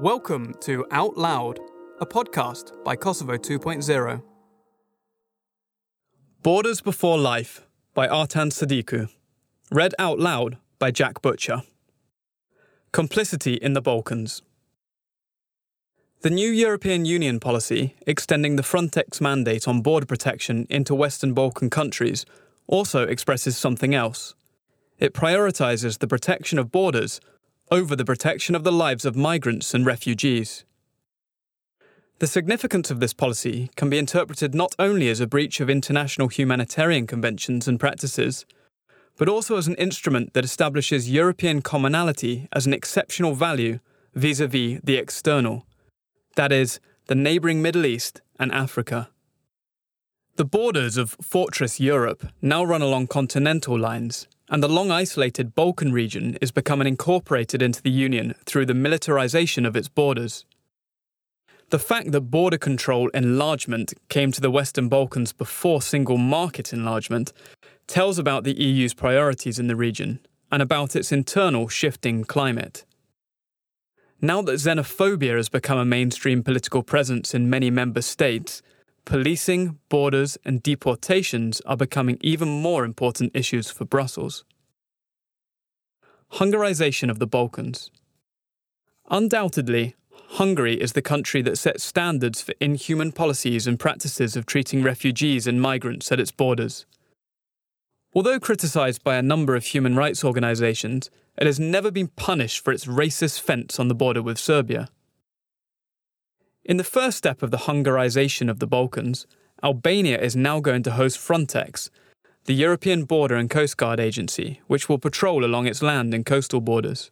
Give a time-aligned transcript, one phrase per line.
[0.00, 1.58] Welcome to Out Loud,
[2.00, 4.22] a podcast by Kosovo 2.0.
[6.40, 9.08] Borders Before Life by Artan Sadiku.
[9.72, 11.62] Read out loud by Jack Butcher.
[12.92, 14.42] Complicity in the Balkans.
[16.20, 21.70] The new European Union policy, extending the Frontex mandate on border protection into Western Balkan
[21.70, 22.24] countries,
[22.68, 24.36] also expresses something else.
[25.00, 27.20] It prioritises the protection of borders
[27.70, 30.64] over the protection of the lives of migrants and refugees.
[32.18, 36.28] The significance of this policy can be interpreted not only as a breach of international
[36.28, 38.44] humanitarian conventions and practices,
[39.16, 43.78] but also as an instrument that establishes European commonality as an exceptional value
[44.14, 45.66] vis a vis the external,
[46.36, 49.10] that is, the neighbouring Middle East and Africa.
[50.36, 55.92] The borders of Fortress Europe now run along continental lines, and the long isolated Balkan
[55.92, 60.44] region is becoming incorporated into the Union through the militarization of its borders.
[61.70, 67.32] The fact that border control enlargement came to the Western Balkans before single market enlargement
[67.86, 72.86] tells about the EU's priorities in the region and about its internal shifting climate.
[74.20, 78.62] Now that xenophobia has become a mainstream political presence in many member states,
[79.08, 84.44] policing, borders, and deportations are becoming even more important issues for Brussels.
[86.34, 87.90] Hungarization of the Balkans.
[89.08, 89.96] Undoubtedly,
[90.32, 95.46] Hungary is the country that sets standards for inhuman policies and practices of treating refugees
[95.46, 96.84] and migrants at its borders.
[98.12, 102.74] Although criticised by a number of human rights organisations, it has never been punished for
[102.74, 104.90] its racist fence on the border with Serbia.
[106.68, 109.26] In the first step of the Hungarization of the Balkans,
[109.62, 111.88] Albania is now going to host Frontex,
[112.44, 116.60] the European Border and Coast Guard Agency, which will patrol along its land and coastal
[116.60, 117.10] borders.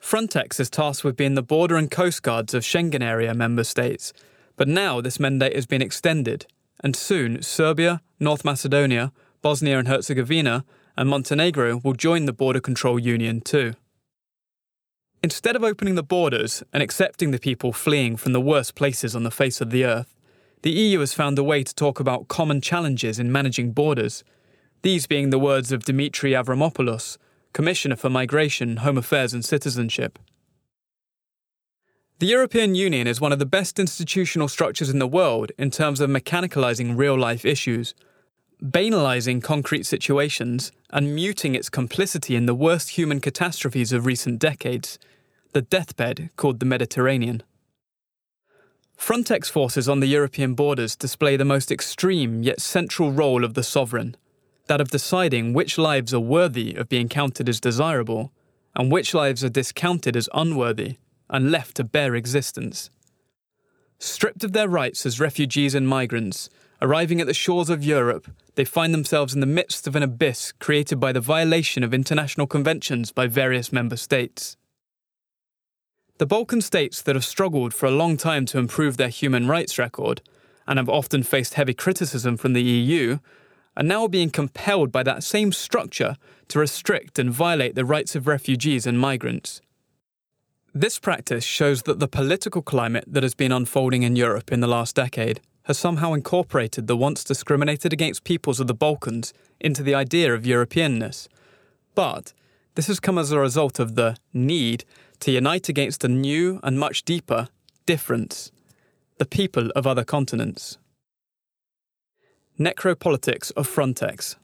[0.00, 4.14] Frontex is tasked with being the border and coast guards of Schengen area member states,
[4.56, 6.46] but now this mandate has been extended,
[6.82, 9.12] and soon Serbia, North Macedonia,
[9.42, 10.64] Bosnia and Herzegovina,
[10.96, 13.74] and Montenegro will join the Border Control Union too.
[15.24, 19.22] Instead of opening the borders and accepting the people fleeing from the worst places on
[19.22, 20.14] the face of the earth,
[20.60, 24.22] the EU has found a way to talk about common challenges in managing borders,
[24.82, 27.16] these being the words of Dimitri Avramopoulos,
[27.54, 30.18] Commissioner for Migration, Home Affairs and Citizenship.
[32.18, 36.00] The European Union is one of the best institutional structures in the world in terms
[36.00, 37.94] of mechanicalizing real life issues,
[38.62, 44.98] banalizing concrete situations, and muting its complicity in the worst human catastrophes of recent decades
[45.54, 47.40] the deathbed called the Mediterranean.
[48.98, 53.62] Frontex forces on the European borders display the most extreme yet central role of the
[53.62, 54.16] sovereign,
[54.66, 58.32] that of deciding which lives are worthy of being counted as desirable
[58.74, 60.96] and which lives are discounted as unworthy
[61.30, 62.90] and left to bare existence.
[64.00, 66.50] Stripped of their rights as refugees and migrants,
[66.82, 70.52] arriving at the shores of Europe, they find themselves in the midst of an abyss
[70.58, 74.56] created by the violation of international conventions by various member states.
[76.24, 79.78] The Balkan states that have struggled for a long time to improve their human rights
[79.78, 80.22] record
[80.66, 83.18] and have often faced heavy criticism from the EU
[83.76, 86.16] are now being compelled by that same structure
[86.48, 89.60] to restrict and violate the rights of refugees and migrants.
[90.72, 94.66] This practice shows that the political climate that has been unfolding in Europe in the
[94.66, 99.94] last decade has somehow incorporated the once discriminated against peoples of the Balkans into the
[99.94, 101.28] idea of Europeanness.
[101.94, 102.32] But
[102.76, 104.86] this has come as a result of the need
[105.20, 107.48] to unite against a new and much deeper
[107.86, 108.50] difference
[109.18, 110.78] the people of other continents.
[112.58, 114.36] Necropolitics of Frontex.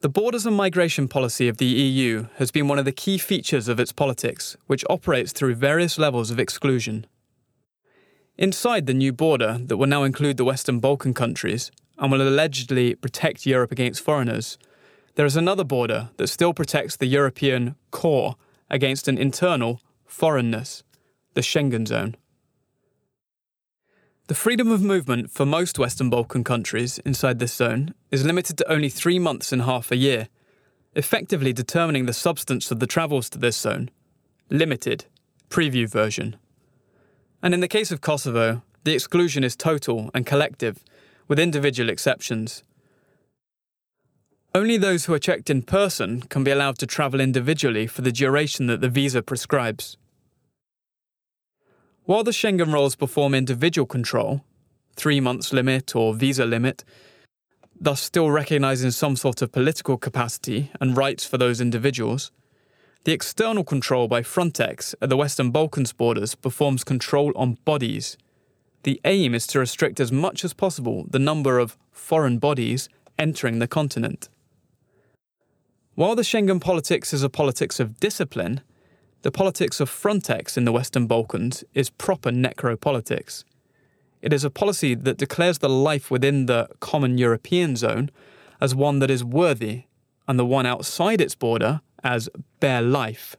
[0.00, 3.68] The borders and migration policy of the EU has been one of the key features
[3.68, 7.06] of its politics, which operates through various levels of exclusion.
[8.38, 12.94] Inside the new border that will now include the Western Balkan countries and will allegedly
[12.94, 14.56] protect Europe against foreigners,
[15.16, 18.36] there is another border that still protects the European core
[18.70, 20.82] against an internal foreignness,
[21.34, 22.16] the Schengen zone.
[24.28, 28.72] The freedom of movement for most Western Balkan countries inside this zone is limited to
[28.72, 30.28] only three months in half a year,
[30.94, 33.90] effectively determining the substance of the travels to this zone.
[34.48, 35.06] Limited,
[35.48, 36.36] preview version.
[37.42, 40.84] And in the case of Kosovo, the exclusion is total and collective,
[41.26, 42.62] with individual exceptions.
[44.52, 48.10] Only those who are checked in person can be allowed to travel individually for the
[48.10, 49.96] duration that the visa prescribes.
[52.04, 54.44] While the Schengen rules perform individual control,
[54.96, 56.82] three months limit or visa limit,
[57.80, 62.32] thus still recognising some sort of political capacity and rights for those individuals,
[63.04, 68.16] the external control by Frontex at the Western Balkans borders performs control on bodies.
[68.82, 73.60] The aim is to restrict as much as possible the number of foreign bodies entering
[73.60, 74.28] the continent.
[76.00, 78.62] While the Schengen politics is a politics of discipline,
[79.20, 83.44] the politics of Frontex in the Western Balkans is proper necropolitics.
[84.22, 88.10] It is a policy that declares the life within the common European zone
[88.62, 89.82] as one that is worthy,
[90.26, 92.30] and the one outside its border as
[92.60, 93.36] bare life,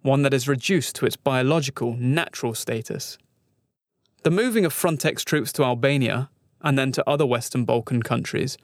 [0.00, 3.18] one that is reduced to its biological, natural status.
[4.22, 6.30] The moving of Frontex troops to Albania,
[6.62, 8.56] and then to other Western Balkan countries,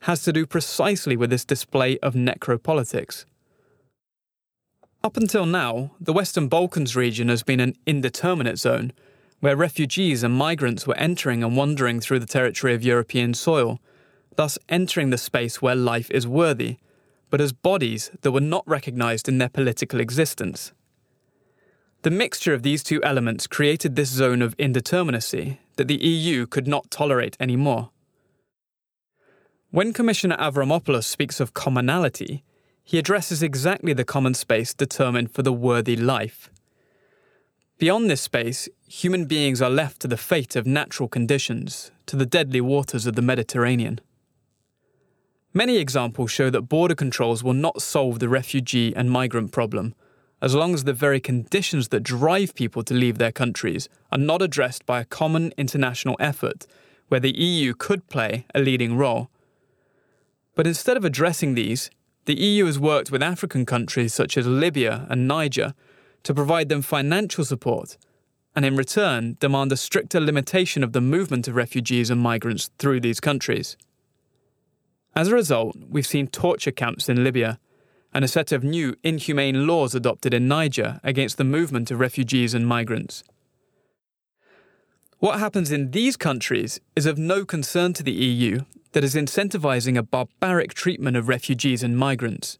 [0.00, 3.24] has to do precisely with this display of necropolitics.
[5.02, 8.92] Up until now, the Western Balkans region has been an indeterminate zone,
[9.40, 13.80] where refugees and migrants were entering and wandering through the territory of European soil,
[14.36, 16.78] thus entering the space where life is worthy,
[17.30, 20.72] but as bodies that were not recognised in their political existence.
[22.02, 26.68] The mixture of these two elements created this zone of indeterminacy that the EU could
[26.68, 27.90] not tolerate anymore.
[29.70, 32.42] When Commissioner Avramopoulos speaks of commonality,
[32.82, 36.48] he addresses exactly the common space determined for the worthy life.
[37.76, 42.24] Beyond this space, human beings are left to the fate of natural conditions, to the
[42.24, 44.00] deadly waters of the Mediterranean.
[45.52, 49.94] Many examples show that border controls will not solve the refugee and migrant problem,
[50.40, 54.40] as long as the very conditions that drive people to leave their countries are not
[54.40, 56.66] addressed by a common international effort
[57.08, 59.28] where the EU could play a leading role.
[60.58, 61.88] But instead of addressing these,
[62.24, 65.72] the EU has worked with African countries such as Libya and Niger
[66.24, 67.96] to provide them financial support,
[68.56, 72.98] and in return demand a stricter limitation of the movement of refugees and migrants through
[72.98, 73.76] these countries.
[75.14, 77.60] As a result, we've seen torture camps in Libya
[78.12, 82.52] and a set of new inhumane laws adopted in Niger against the movement of refugees
[82.52, 83.22] and migrants.
[85.20, 88.60] What happens in these countries is of no concern to the EU
[88.92, 92.56] that is incentivizing a barbaric treatment of refugees and migrants.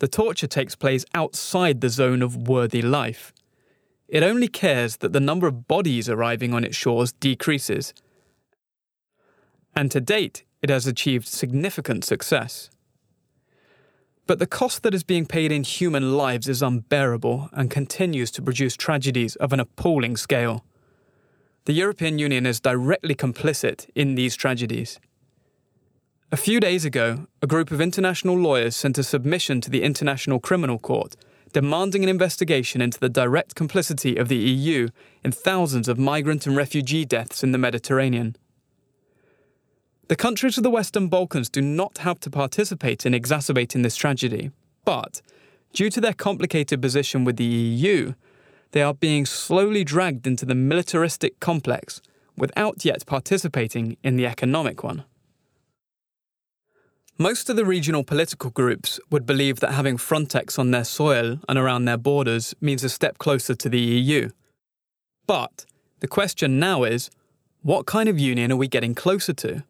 [0.00, 3.32] The torture takes place outside the zone of worthy life.
[4.08, 7.94] It only cares that the number of bodies arriving on its shores decreases.
[9.76, 12.70] And to date, it has achieved significant success.
[14.26, 18.42] But the cost that is being paid in human lives is unbearable and continues to
[18.42, 20.64] produce tragedies of an appalling scale.
[21.68, 24.98] The European Union is directly complicit in these tragedies.
[26.32, 30.40] A few days ago, a group of international lawyers sent a submission to the International
[30.40, 31.14] Criminal Court
[31.52, 34.88] demanding an investigation into the direct complicity of the EU
[35.22, 38.34] in thousands of migrant and refugee deaths in the Mediterranean.
[40.08, 44.52] The countries of the Western Balkans do not have to participate in exacerbating this tragedy,
[44.86, 45.20] but
[45.74, 48.14] due to their complicated position with the EU,
[48.72, 52.00] they are being slowly dragged into the militaristic complex
[52.36, 55.04] without yet participating in the economic one.
[57.20, 61.58] Most of the regional political groups would believe that having Frontex on their soil and
[61.58, 64.30] around their borders means a step closer to the EU.
[65.26, 65.66] But
[65.98, 67.10] the question now is
[67.62, 69.64] what kind of union are we getting closer to?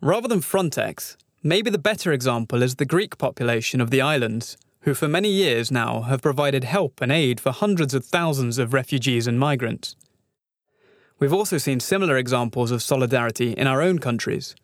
[0.00, 4.94] Rather than Frontex, maybe the better example is the Greek population of the islands, who
[4.94, 9.26] for many years now have provided help and aid for hundreds of thousands of refugees
[9.26, 9.96] and migrants.
[11.18, 14.54] We've also seen similar examples of solidarity in our own countries.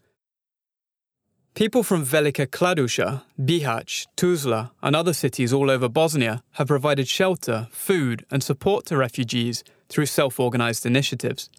[1.55, 7.69] People from Velika Kladuša, Bihać, Tuzla, and other cities all over Bosnia have provided shelter,
[7.71, 11.51] food, and support to refugees through self organised initiatives.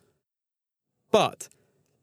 [1.12, 1.50] But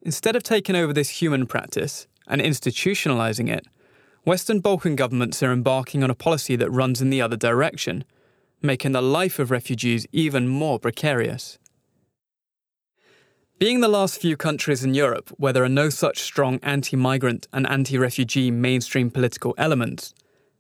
[0.03, 3.67] Instead of taking over this human practice and institutionalizing it,
[4.25, 8.05] Western Balkan governments are embarking on a policy that runs in the other direction,
[8.61, 11.59] making the life of refugees even more precarious.
[13.59, 17.49] Being the last few countries in Europe where there are no such strong anti migrant
[17.53, 20.15] and anti refugee mainstream political elements,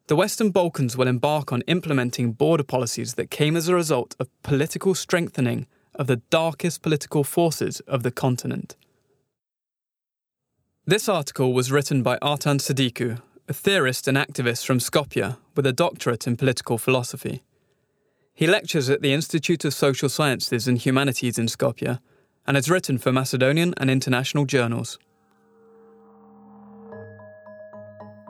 [0.08, 4.30] the Western Balkans will embark on implementing border policies that came as a result of
[4.42, 8.74] political strengthening of the darkest political forces of the continent.
[10.86, 15.72] This article was written by Artan Sadiku, a theorist and activist from Skopje with a
[15.72, 17.42] doctorate in political philosophy.
[18.34, 21.98] He lectures at the Institute of Social Sciences and Humanities in Skopje
[22.46, 24.98] and has written for Macedonian and international journals.